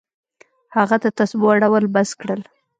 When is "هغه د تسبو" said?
0.75-1.47